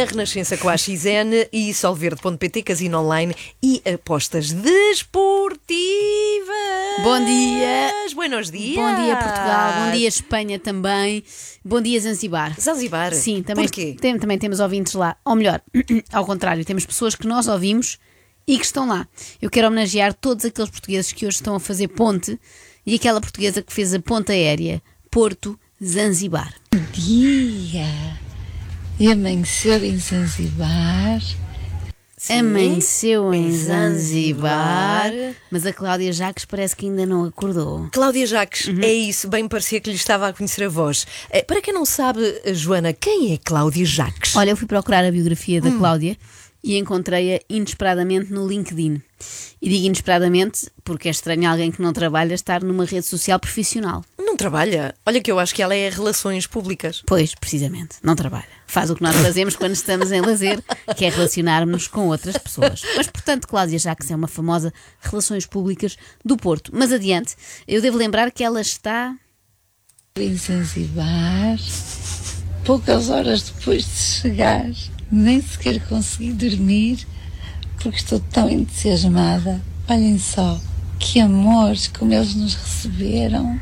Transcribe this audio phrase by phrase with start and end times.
[0.00, 5.68] na Renascença com a XN e solverde.pt, casino online e apostas desportivas.
[7.02, 7.90] Bom dia.
[8.14, 8.76] Buenos dias.
[8.76, 9.72] Bom dia, Portugal.
[9.84, 11.22] Bom dia, Espanha também.
[11.62, 12.58] Bom dia, Zanzibar.
[12.58, 13.14] Zanzibar.
[13.14, 13.94] Sim, também, Porquê?
[14.00, 15.16] tem- também temos ouvintes lá.
[15.22, 15.60] Ou melhor,
[16.10, 17.98] ao contrário, temos pessoas que nós ouvimos
[18.48, 19.06] e que estão lá.
[19.40, 22.40] Eu quero homenagear todos aqueles portugueses que hoje estão a fazer ponte
[22.86, 26.54] e aquela portuguesa que fez a ponte aérea Porto-Zanzibar.
[26.94, 27.84] dia
[29.00, 31.20] e amanheceu em Zanzibar.
[32.28, 35.10] Amanheceu em Zanzibar,
[35.50, 37.88] mas a Cláudia Jacques parece que ainda não acordou.
[37.90, 38.82] Cláudia Jacques, Uhum.
[38.82, 41.06] é isso, bem parecia que lhe estava a conhecer a voz.
[41.30, 44.36] Eh, Para quem não sabe, eh, Joana, quem é Cláudia Jacques?
[44.36, 46.14] Olha, eu fui procurar a biografia da Cláudia
[46.62, 49.00] e encontrei-a inesperadamente no LinkedIn.
[49.60, 54.04] E digo inesperadamente porque é estranho alguém que não trabalha estar numa rede social profissional.
[54.18, 54.94] Não trabalha.
[55.04, 57.02] Olha que eu acho que ela é relações públicas.
[57.06, 58.48] Pois, precisamente, não trabalha.
[58.66, 60.62] Faz o que nós fazemos quando estamos em lazer,
[60.96, 62.82] que é relacionar-nos com outras pessoas.
[62.96, 66.70] Mas, portanto, Cláudia Jacques é uma famosa Relações Públicas do Porto.
[66.72, 67.34] Mas adiante,
[67.66, 69.14] eu devo lembrar que ela está.
[70.16, 71.58] Em Zanzibar,
[72.64, 74.70] poucas horas depois de chegar,
[75.10, 77.06] nem sequer consegui dormir
[77.82, 79.60] porque estou tão entusiasmada.
[79.88, 80.60] Olhem só,
[80.98, 83.60] que amores, como eles nos receberam.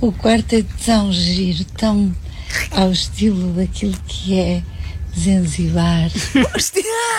[0.00, 2.14] O quarto é tão giro, tão
[2.70, 4.62] ao estilo daquilo que é
[5.18, 6.10] Zanzibar.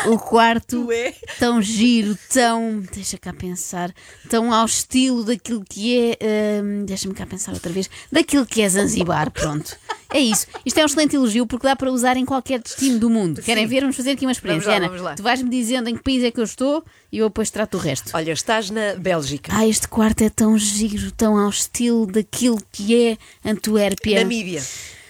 [0.05, 1.13] O quarto Ué?
[1.39, 2.81] tão giro, tão.
[2.93, 3.91] Deixa cá pensar.
[4.29, 6.61] Tão ao estilo daquilo que é.
[6.63, 7.89] hum, Deixa-me cá pensar outra vez.
[8.11, 9.75] Daquilo que é Zanzibar, pronto.
[10.13, 10.47] É isso.
[10.65, 13.41] Isto é um excelente elogio porque dá para usar em qualquer destino do mundo.
[13.41, 13.81] Querem ver?
[13.81, 14.71] Vamos fazer aqui uma experiência.
[14.71, 15.15] Vamos lá, Ana, vamos lá.
[15.15, 17.79] tu vais-me dizendo em que país é que eu estou e eu depois trato o
[17.79, 18.11] resto.
[18.13, 19.51] Olha, estás na Bélgica.
[19.53, 23.17] Ah, este quarto é tão giro, tão ao estilo daquilo que é
[23.49, 24.19] Antuérpia.
[24.21, 24.61] Namíbia.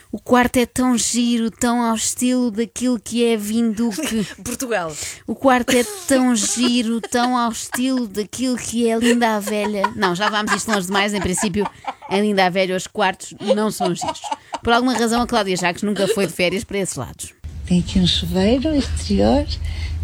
[0.09, 4.25] O quarto é tão giro, tão ao estilo daquilo que é Vinduque.
[4.41, 4.95] Portugal.
[5.27, 9.91] O quarto é tão giro, tão ao estilo daquilo que é Linda a Velha.
[9.95, 11.13] Não, já vamos isto longe demais.
[11.13, 11.69] Em princípio,
[12.09, 14.21] em Linda a Velha os quartos não são giros.
[14.67, 17.33] Por alguma razão, a Cláudia Jacques nunca foi de férias para esses lados.
[17.65, 19.47] Tem aqui um chuveiro exterior,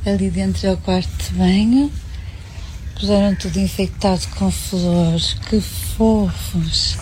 [0.06, 1.92] ali dentro é o quarto de banho.
[2.98, 6.96] Puseram tudo infectado com flores, que fofos.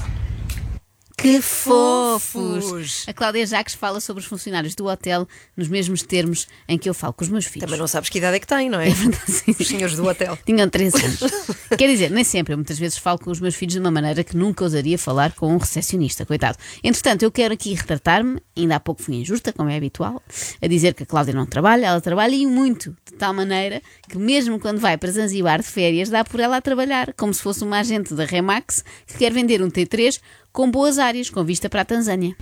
[1.21, 3.05] Que fofos!
[3.07, 6.95] A Cláudia Jacques fala sobre os funcionários do hotel nos mesmos termos em que eu
[6.95, 7.67] falo com os meus filhos.
[7.67, 8.89] Também não sabes que idade é que tem, não é?
[8.89, 10.35] É verdade, sim, Os senhores do hotel.
[10.43, 11.19] Tinham 13 anos.
[11.77, 12.53] Quer dizer, nem sempre.
[12.53, 15.33] Eu muitas vezes falo com os meus filhos de uma maneira que nunca ousaria falar
[15.33, 16.57] com um recepcionista, coitado.
[16.83, 20.23] Entretanto, eu quero aqui retratar-me, ainda há pouco fui injusta, como é habitual,
[20.59, 23.79] a dizer que a Cláudia não trabalha, ela trabalha e muito, de tal maneira
[24.09, 27.43] que mesmo quando vai para Zanzibar de férias, dá por ela a trabalhar, como se
[27.43, 30.19] fosse uma agente da Remax que quer vender um T3
[30.51, 32.35] com boas áreas, com vista para a Tanzânia.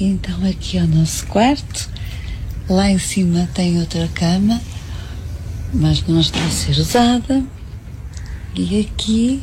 [0.00, 1.88] Então aqui é o nosso quarto.
[2.68, 4.60] Lá em cima tem outra cama,
[5.72, 7.44] mas não está a ser usada.
[8.54, 9.42] E aqui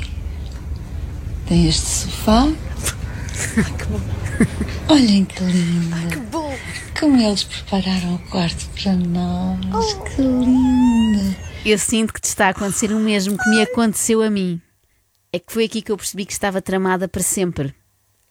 [1.47, 2.47] tem este sofá.
[4.89, 6.19] Olhem que lindo!
[6.31, 6.53] Bom,
[6.99, 9.93] Como eles prepararam o quarto para nós.
[9.93, 11.35] Que lindo!
[11.63, 14.59] Eu sinto que te está a acontecer o mesmo que me aconteceu a mim.
[15.31, 17.73] É que foi aqui que eu percebi que estava tramada para sempre.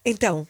[0.04, 0.46] Então,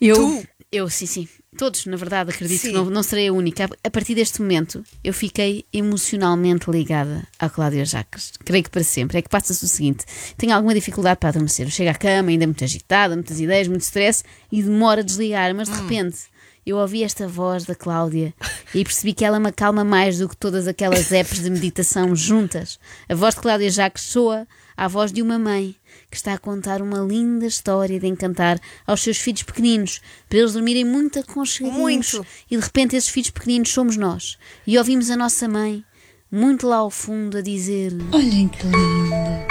[0.00, 0.48] Eu, Tu?
[0.72, 1.28] eu sim, sim.
[1.56, 2.68] Todos, na verdade, acredito Sim.
[2.68, 3.64] que não, não serei a única.
[3.82, 8.32] A- partir deste momento, eu fiquei emocionalmente ligada à Cláudia Jacques.
[8.44, 9.16] Creio que para sempre.
[9.18, 10.04] É que passa-se o seguinte:
[10.36, 11.70] tenho alguma dificuldade para adormecer.
[11.70, 15.54] Chego à cama, ainda muito agitada, muitas ideias, muito stress e demora a desligar.
[15.54, 16.18] Mas de repente.
[16.66, 18.34] Eu ouvi esta voz da Cláudia
[18.74, 22.76] e percebi que ela me acalma mais do que todas aquelas apps de meditação juntas.
[23.08, 25.74] A voz de Cláudia Jacques soa à voz de uma mãe
[26.10, 30.52] que está a contar uma linda história de encantar aos seus filhos pequeninos para eles
[30.52, 32.12] dormirem muito aconchegadinhos.
[32.12, 32.26] Muito.
[32.50, 34.36] E de repente esses filhos pequeninos somos nós.
[34.66, 35.84] E ouvimos a nossa mãe
[36.30, 39.46] muito lá ao fundo a dizer: Olhem que lindo!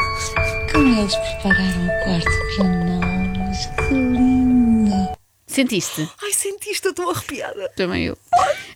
[0.72, 3.66] Como eles prepararam o quarto para nós.
[3.88, 5.16] Que lindo!
[5.48, 6.10] Sentiste?
[6.22, 7.70] ai, senti isto, eu estou arrepiada.
[7.78, 8.18] Também eu.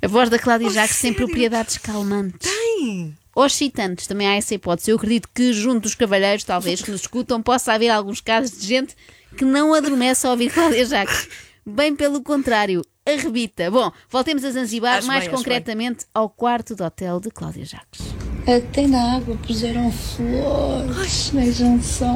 [0.02, 2.50] A voz da Cláudia Oh, Jacques tem propriedades calmantes.
[2.50, 3.18] Tem.
[3.36, 4.92] Ou excitantes, também há essa hipótese.
[4.92, 8.68] Eu acredito que junto dos cavalheiros, talvez, que nos escutam, possa haver alguns casos de
[8.68, 8.96] gente
[9.38, 11.30] que não adormece ao ouvir Cláudia Jacques.
[11.66, 13.70] Bem pelo contrário, arrebita.
[13.70, 18.02] Bom, voltemos a Zanzibar, Acho mais bem, concretamente ao quarto de hotel de Cláudia Jacques.
[18.48, 21.30] Até na água puseram flores.
[21.30, 22.16] Vejam só.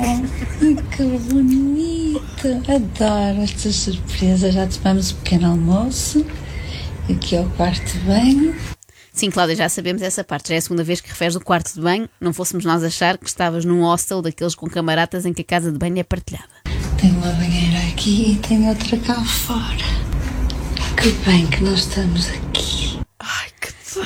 [0.95, 2.47] Que bonito.
[2.67, 4.53] Adoro estas surpresas.
[4.53, 6.25] Já tomamos o pequeno almoço.
[7.09, 8.55] Aqui é o quarto de banho.
[9.13, 10.49] Sim, Cláudia, já sabemos essa parte.
[10.49, 12.09] Já é a segunda vez que referes o quarto de banho.
[12.19, 15.71] Não fôssemos nós achar que estavas num hostel daqueles com camaratas em que a casa
[15.71, 16.49] de banho é partilhada.
[16.99, 20.03] Tem uma banheira aqui e tem outra cá fora.
[20.99, 22.99] Que bem que nós estamos aqui.
[23.19, 23.51] Ai,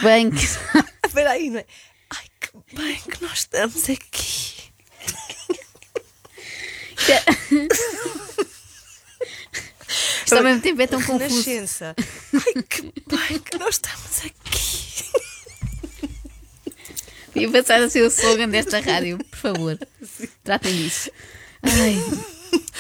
[0.04, 0.44] bem que.
[1.08, 1.66] Espera aí, não é?
[2.10, 4.58] Ai, que bem que nós estamos aqui.
[10.26, 11.24] Isto ao mesmo tempo é tão confuso.
[11.50, 11.96] Renascença.
[12.34, 14.87] Ai, que bem que nós estamos aqui.
[17.38, 19.80] Ia passar a ser o slogan desta rádio, por favor.
[20.44, 21.10] Tratem disso.
[21.64, 21.96] Ai.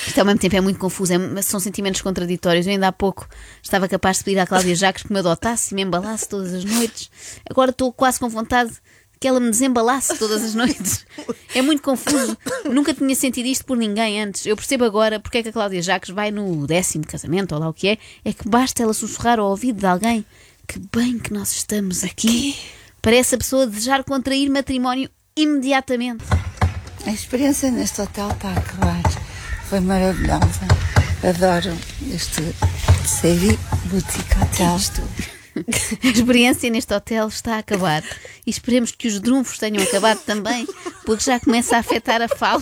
[0.07, 2.65] Isto ao mesmo tempo é muito confuso, é- são sentimentos contraditórios.
[2.65, 3.27] Eu ainda há pouco
[3.61, 6.63] estava capaz de pedir à Cláudia Jacques que me adotasse e me embalasse todas as
[6.63, 7.09] noites.
[7.49, 8.71] Agora estou quase com vontade
[9.19, 11.05] que ela me desembalasse todas as noites.
[11.53, 12.37] É muito confuso.
[12.71, 14.45] Nunca tinha sentido isto por ninguém antes.
[14.45, 17.67] Eu percebo agora porque é que a Cláudia Jacques vai no décimo casamento, ou lá
[17.69, 17.97] o que é.
[18.23, 20.23] É que basta ela sussurrar ao ouvido de alguém
[20.67, 22.55] que bem que nós estamos aqui.
[23.07, 26.25] Parece a pessoa desejar contrair matrimónio imediatamente.
[27.05, 29.01] A experiência neste hotel está a acabar.
[29.69, 30.67] Foi maravilhosa.
[31.23, 31.73] Adoro
[32.13, 32.41] este
[33.07, 34.75] Sevi Boutique Hotel.
[36.03, 38.03] A experiência neste hotel está a acabar.
[38.45, 40.67] E esperemos que os drunfos tenham acabado também,
[41.05, 42.61] porque já começa a afetar a fala.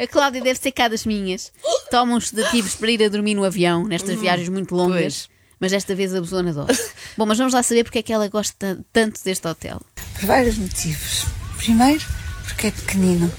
[0.00, 1.52] A Cláudia deve ser cá das minhas.
[1.90, 5.28] Toma uns sedativos para ir a dormir no avião, nestas viagens muito longas.
[5.28, 5.37] pois.
[5.60, 6.90] Mas desta vez abusou na dose.
[7.16, 9.80] Bom, mas vamos lá saber porque é que ela gosta tanto deste hotel.
[10.14, 11.24] Por vários motivos.
[11.56, 12.04] Primeiro,
[12.44, 13.32] porque é pequenino.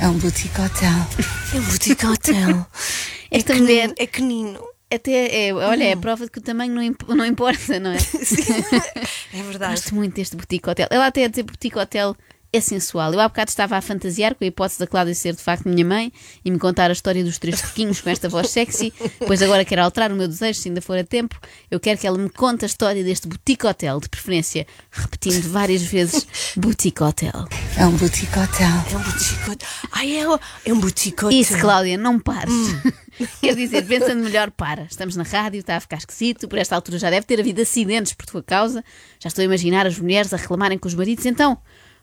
[0.00, 1.06] É um boutique hotel.
[1.54, 2.66] É um boutique hotel.
[3.30, 4.60] Esta é mulher canino, é canino.
[4.92, 7.90] até é, olha, é a prova de que o tamanho não, imp- não importa, não
[7.92, 7.96] é?
[9.32, 9.72] É verdade.
[9.74, 10.86] Gosto muito deste boutique hotel.
[10.90, 12.14] Ela até a dizer boutique hotel
[12.52, 13.12] é sensual.
[13.12, 15.84] Eu há bocado estava a fantasiar com a hipótese da Cláudia ser de facto minha
[15.84, 16.12] mãe
[16.44, 18.92] e me contar a história dos três porquinhos com esta voz sexy.
[19.26, 21.38] Pois agora quero alterar o meu desejo, se ainda for a tempo.
[21.70, 25.82] Eu quero que ela me conte a história deste boutique hotel, de preferência repetindo várias
[25.82, 27.46] vezes boutique hotel.
[27.76, 28.68] É um boutique hotel.
[28.90, 29.68] É um boutique hotel.
[29.92, 30.24] Ai, é,
[30.64, 31.38] é um boutique hotel.
[31.38, 32.54] Isso, Cláudia, não pares.
[33.40, 34.84] Quer dizer, pensando melhor, para.
[34.84, 36.48] Estamos na rádio, está a ficar esquisito.
[36.48, 38.84] Por esta altura já deve ter havido acidentes por tua causa.
[39.20, 41.26] Já estou a imaginar as mulheres a reclamarem com os maridos.
[41.26, 41.58] Então,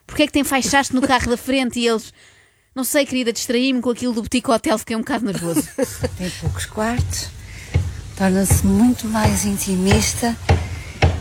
[0.05, 2.13] porquê é que tem faixaste no carro da frente e eles.
[2.75, 5.63] Não sei, querida, distraí-me com aquilo do boutique hotel, fiquei um bocado nervoso.
[6.17, 7.29] Tem poucos quartos.
[8.17, 10.35] Torna-se muito mais intimista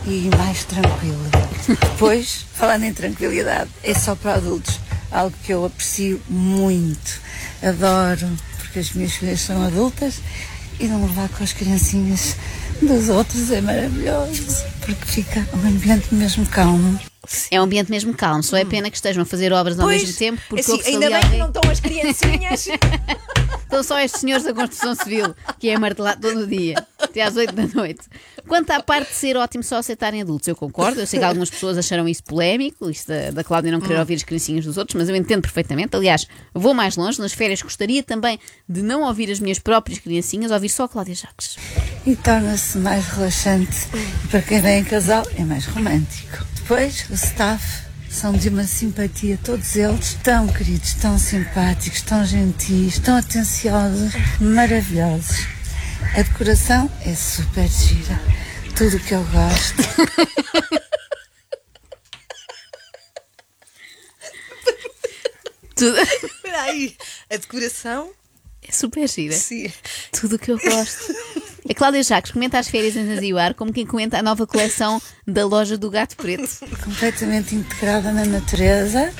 [0.05, 1.29] e mais tranquila.
[1.67, 4.79] Depois, falando em tranquilidade, é só para adultos.
[5.09, 7.21] Algo que eu aprecio muito.
[7.63, 10.19] Adoro, porque as minhas filhas são adultas
[10.79, 12.35] e não levar com as criancinhas
[12.81, 16.99] dos outros é maravilhoso, porque fica um ambiente mesmo calmo.
[17.51, 20.01] É um ambiente mesmo calmo, só é pena que estejam a fazer obras ao Pois,
[20.01, 22.67] mesmo tempo, porque assim, ainda bem que não estão as criancinhas.
[23.69, 27.35] São só estes senhores da construção civil, que é martelado todo o dia, até às
[27.35, 28.01] 8 da noite.
[28.47, 30.99] Quanto à parte de ser ótimo só aceitarem adultos, eu concordo.
[30.99, 34.15] Eu sei que algumas pessoas acharam isso polémico, isto da, da Cláudia não querer ouvir
[34.15, 35.95] as criancinhas dos outros, mas eu entendo perfeitamente.
[35.95, 37.19] Aliás, vou mais longe.
[37.19, 38.39] Nas férias gostaria também
[38.69, 41.57] de não ouvir as minhas próprias criancinhas, ouvir só a Cláudia Jacques.
[42.05, 43.87] e torna-se mais relaxante.
[44.23, 46.45] E para quem vem em casal, é mais romântico.
[46.67, 47.63] Depois, o staff
[48.09, 55.45] são de uma simpatia, todos eles tão queridos, tão simpáticos, tão gentis, tão atenciosos, maravilhosos.
[56.15, 58.19] A decoração é super gira,
[58.75, 59.75] tudo o que eu gosto.
[65.75, 66.97] Tudo Espera aí.
[67.29, 68.11] A decoração?
[68.67, 69.35] é super gira.
[69.35, 69.71] Sim.
[70.11, 71.13] Tudo o que eu gosto.
[71.67, 75.45] A Cláudia Jacques comenta as férias em Zanzibar como quem comenta a nova coleção da
[75.47, 76.47] loja do Gato Preto.
[76.83, 79.11] Completamente integrada na natureza.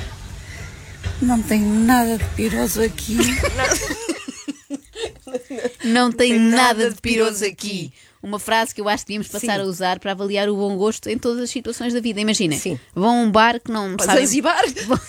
[1.21, 3.17] Não tem nada de piroso aqui.
[5.83, 7.91] Não tem, tem nada, de piroso aqui.
[8.21, 9.61] Uma frase que eu acho que devíamos passar Sim.
[9.61, 12.19] a usar para avaliar o bom gosto em todas as situações da vida.
[12.19, 14.25] Imaginem, vão a um bar que não sabem.
[14.25, 14.63] Zanzibar?
[14.85, 14.99] Vão,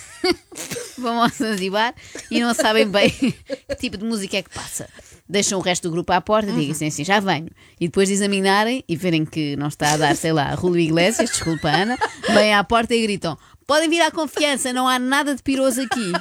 [0.97, 1.93] vão ao Zanzibar
[2.29, 3.09] e não sabem bem
[3.69, 4.89] que tipo de música é que passa.
[5.29, 6.59] Deixam o resto do grupo à porta e Uhum.
[6.59, 7.49] dizem assim, já venho.
[7.79, 11.29] E depois de examinarem e verem que não está a dar, sei lá, Rúlio Iglesias,
[11.31, 11.97] desculpa Ana,
[12.33, 16.11] vêm à porta e gritam: podem vir à confiança, não há nada de piroso aqui.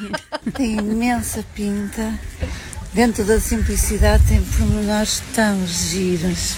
[0.54, 2.18] Tem imensa pinta.
[2.92, 6.54] Dentro da simplicidade tem pormenores tão giros.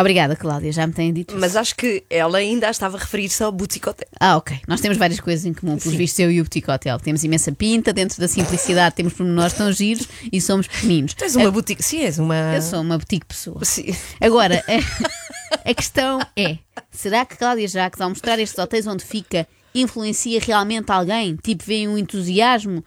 [0.00, 1.32] Obrigada, Cláudia, já me têm dito.
[1.32, 1.40] isso.
[1.40, 4.08] Mas acho que ela ainda estava a referir-se ao boutique hotel.
[4.18, 4.58] Ah, ok.
[4.66, 6.98] Nós temos várias coisas em comum, pelos vistos, eu e o Boutique Hotel.
[7.00, 11.14] Temos imensa pinta, dentro da simplicidade temos pormenores tão giros e somos pequeninos.
[11.14, 11.82] Tu és uma boutique.
[11.82, 12.54] Sim, és uma.
[12.54, 13.64] Eu sou uma boutique pessoa.
[13.64, 13.94] Sim.
[14.20, 16.58] Agora, a, a questão é:
[16.90, 21.36] será que Cláudia Jacques, ao mostrar estes hotéis onde fica, influencia realmente alguém?
[21.36, 22.84] Tipo, vem um entusiasmo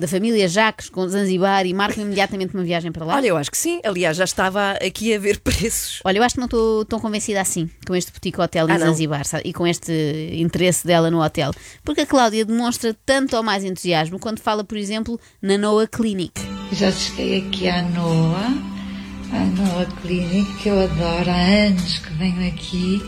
[0.00, 3.16] da família Jacques com Zanzibar e marcam imediatamente uma viagem para lá?
[3.16, 3.80] Olha, eu acho que sim.
[3.84, 6.00] Aliás, já estava aqui a ver preços.
[6.04, 8.78] Olha, eu acho que não estou tão convencida assim com este boutique hotel em Ah?
[8.78, 9.42] Zanzibar sabe?
[9.48, 9.92] e com este
[10.34, 11.52] interesse dela no hotel.
[11.84, 16.32] Porque a Cláudia demonstra tanto ou mais entusiasmo quando fala, por exemplo, na Noah Clinic.
[16.72, 18.46] Já cheguei aqui à Noa,
[19.32, 23.02] à Noa Clinic, que eu adoro, há anos que venho aqui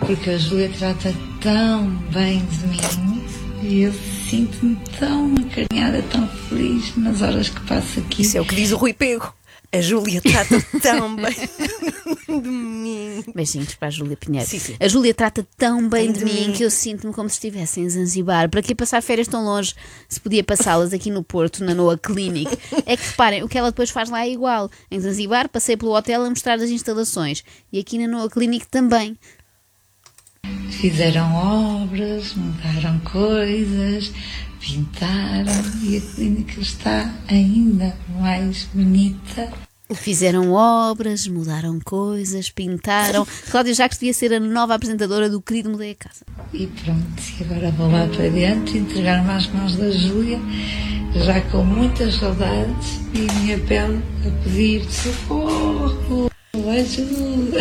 [0.00, 3.24] porque a Júlia trata tão bem de mim
[3.62, 3.92] e eu
[4.28, 8.22] sinto-me tão acarinhada, tão feliz nas horas que passo aqui.
[8.22, 9.32] Isso é o que diz o Rui Pego.
[9.72, 11.34] A Júlia trata tão bem
[12.26, 13.24] de mim.
[13.34, 14.48] Beijinhos para a Júlia Pinheiro.
[14.48, 14.76] Sim, sim.
[14.80, 16.52] A Júlia trata tão bem de, de mim mim.
[16.52, 18.48] que eu sinto-me como se estivesse em Zanzibar.
[18.48, 19.74] Para que passar férias tão longe
[20.08, 22.50] se podia passá-las aqui no Porto, na Noa Clinic?
[22.86, 24.70] É que reparem, o que ela depois faz lá é igual.
[24.90, 29.18] Em Zanzibar passei pelo hotel a mostrar as instalações e aqui na Noa Clinic também.
[30.70, 34.12] Fizeram obras, montaram coisas,
[34.60, 39.52] pintaram e a clínica está ainda mais bonita.
[39.94, 43.24] Fizeram obras, mudaram coisas, pintaram.
[43.50, 46.24] Cláudia Jacques devia ser a nova apresentadora do Querido Mudei a Casa.
[46.52, 50.40] E pronto, e agora vou lá para dentro entregar-me às mãos da Júlia,
[51.14, 56.25] já com muitas saudades e a minha pele a pedir socorro,
[56.78, 57.60] ajuda.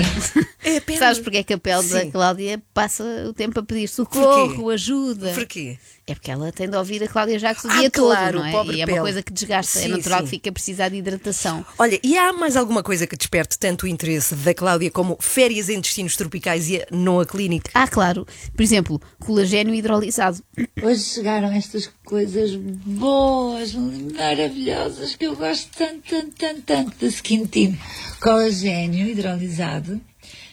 [0.64, 1.00] É apenas...
[1.00, 2.12] Sabes porque é que a pele da Sim.
[2.12, 5.32] Cláudia passa o tempo a pedir socorro, ajuda?
[5.34, 5.78] Porquê?
[6.08, 8.46] É porque ela tem de ouvir a Cláudia Jacques o Ah, dia claro, todo, não
[8.48, 8.52] é?
[8.52, 9.00] pobre E é pele.
[9.00, 10.24] uma coisa que desgasta, é Sim, natural sim.
[10.26, 11.66] que fica a precisar de hidratação.
[11.80, 15.68] Olha, e há mais alguma coisa que desperte tanto o interesse da Cláudia como férias
[15.68, 17.72] em destinos tropicais e a Noa Clinic?
[17.74, 18.26] Ah, claro.
[18.56, 20.44] Por exemplo, colagênio hidrolisado.
[20.84, 27.78] Hoje chegaram estas coisas boas, maravilhosas, que eu gosto tanto, tanto, tanto, tanto da Skin.
[28.22, 30.00] Colagênio hidrolisado.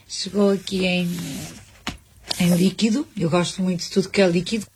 [0.09, 1.09] Chegou aqui em,
[2.40, 3.06] em líquido.
[3.16, 4.72] Eu gosto muito de tudo que é líquido.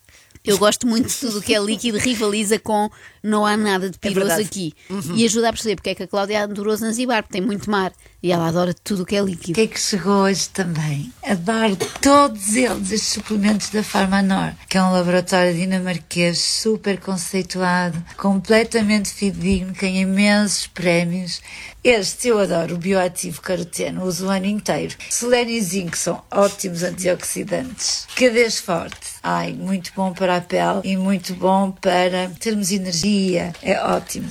[0.47, 2.88] Eu gosto muito de tudo o que é líquido, rivaliza com
[3.23, 4.43] não há nada de piroso verdade.
[4.43, 4.73] aqui.
[5.15, 7.93] E ajuda a perceber porque é que a Cláudia adorou Zanzibar, porque tem muito mar.
[8.23, 9.55] E ela adora tudo o que é O líquido.
[9.55, 11.12] que é que chegou hoje também?
[11.25, 19.11] Adoro todos eles, estes suplementos da Farmanor, que é um laboratório dinamarquês super conceituado, completamente
[19.11, 21.41] fidedigno, tem imensos prémios.
[21.88, 24.97] Este eu adoro, o bioativo caroteno, uso o ano inteiro.
[25.09, 28.09] Selênio e zinco são ótimos antioxidantes.
[28.16, 33.81] Cadês forte, ai, muito bom para a pele e muito bom para termos energia, é
[33.81, 34.26] ótimo.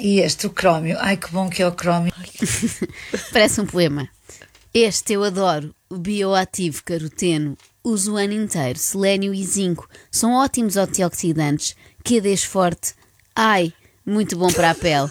[0.00, 2.12] E este, o crómio, ai que bom que é o crómio.
[3.32, 4.08] Parece um poema.
[4.74, 7.56] Este eu adoro, o bioativo caroteno.
[7.84, 9.88] Uso o ano inteiro, selênio e zinco.
[10.10, 11.76] São ótimos antioxidantes.
[12.02, 12.94] QDs forte.
[13.32, 13.72] Ai,
[14.04, 15.08] muito bom para a pele.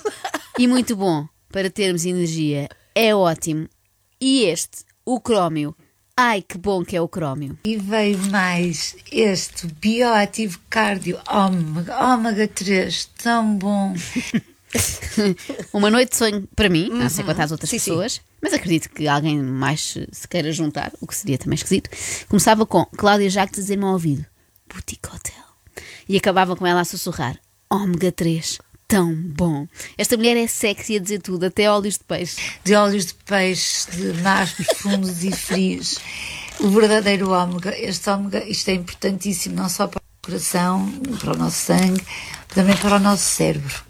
[0.60, 2.68] E muito bom para termos energia.
[2.96, 3.70] É ótimo.
[4.20, 5.76] E este, o crómio.
[6.18, 7.58] Ai, que bom que é o crómio.
[7.64, 13.94] E veio mais este bioativo cardio ômega, ômega 3, tão bom.
[15.72, 17.92] Uma noite de sonho para mim, não sei quantas outras Sim, sim.
[17.92, 21.90] pessoas, mas acredito que alguém mais se queira juntar, o que seria também esquisito.
[22.28, 24.26] Começava com Cláudia Jacques dizer-me ao ouvido:
[24.72, 25.44] Boutique Hotel.
[26.10, 28.60] E acabava com ela a sussurrar: Ômega 3,
[28.94, 29.68] tão bom.
[29.98, 32.36] Esta mulher é sexy a dizer tudo, até óleos de peixe.
[32.64, 35.98] De óleos de peixe, de mares profundos e frios.
[36.60, 40.88] O verdadeiro ômega, este ômega, isto é importantíssimo não só para o coração,
[41.20, 42.04] para o nosso sangue,
[42.50, 43.84] também para o nosso cérebro.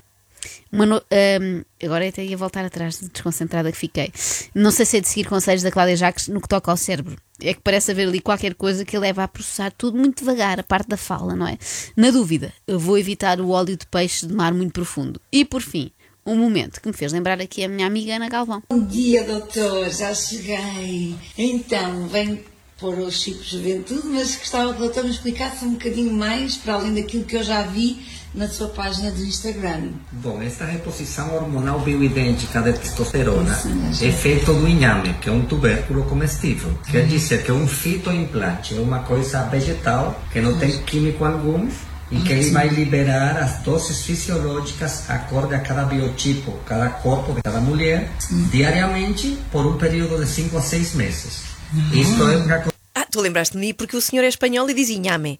[0.72, 4.12] No- Ahm, agora até ia voltar atrás, desconcentrada que fiquei.
[4.56, 7.16] Não sei se é de seguir conselhos da Cláudia Jacques no que toca ao cérebro.
[7.44, 10.64] É que parece haver ali qualquer coisa que leva a processar tudo muito devagar, a
[10.64, 11.58] parte da fala, não é?
[11.96, 15.20] Na dúvida, eu vou evitar o óleo de peixe de mar muito profundo.
[15.32, 15.92] E por fim,
[16.26, 18.64] um momento que me fez lembrar aqui a minha amiga Ana Galvão.
[18.70, 21.16] Bom dia, doutor, já cheguei.
[21.38, 22.40] Então, venho
[22.80, 26.74] pôr o chip juventude, mas gostava que o doutor me explicasse um bocadinho mais, para
[26.74, 28.04] além daquilo que eu já vi
[28.34, 29.92] na sua página do Instagram.
[30.12, 33.56] Bom, essa reposição hormonal bioidêntica de testosterona
[34.02, 36.76] é feita do inhame, que é um tubérculo comestível.
[36.90, 41.70] Quer dizer que é um fitoimplante, é uma coisa vegetal que não tem químico algum
[42.12, 47.42] e que ele vai liberar as doses fisiológicas acorde a cada biotipo, cada corpo de
[47.42, 48.12] cada mulher,
[48.52, 51.53] diariamente por um período de 5 a 6 meses.
[51.94, 54.90] Isto é para Ah, tu lembraste de mim porque o senhor é espanhol e diz
[54.90, 55.40] inhame.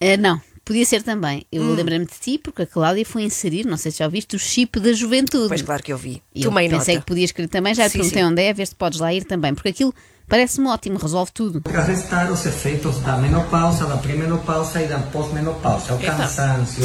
[0.00, 1.44] Ah, não, podia ser também.
[1.52, 1.74] Eu Hum.
[1.74, 4.80] lembrei-me de ti porque a Cláudia foi inserir, não sei se já ouviste, o chip
[4.80, 5.48] da juventude.
[5.48, 6.22] Pois claro que eu vi.
[6.34, 7.04] E eu Tomei pensei nota.
[7.04, 8.28] que podias escrever também, já te Sim, perguntei sim.
[8.28, 9.94] onde é, a ver se podes lá ir também, porque aquilo
[10.26, 11.60] parece-me ótimo, resolve tudo.
[11.60, 15.92] Contrarrestar os efeitos da menopausa, da pré-menopausa e da pós-menopausa.
[15.94, 16.80] O cansaço,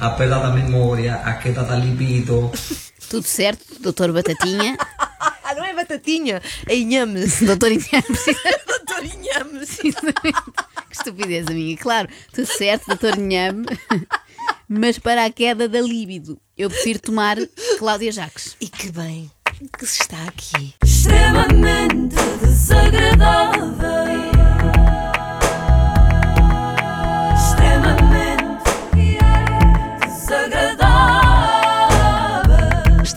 [0.00, 2.50] a perda da memória, a queda da libido.
[3.08, 4.76] Tudo certo, doutor Batatinha,
[5.50, 7.26] Ah, não é batatinha, é inhame.
[7.44, 8.04] doutor Inhame,
[8.66, 9.50] Doutor inhame.
[9.58, 10.42] precisamente.
[10.88, 13.66] que estupidez a minha, claro, tudo certo, doutor Inhame,
[14.68, 17.36] mas para a queda da líbido, eu prefiro tomar
[17.78, 18.56] Cláudia Jacques.
[18.60, 19.28] E que bem
[19.76, 20.74] que se está aqui.
[20.84, 24.09] extremamente desagradável.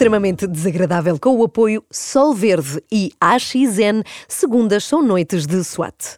[0.03, 6.17] Extremamente desagradável com o apoio Sol Verde e AXN, segundas são noites de SWAT.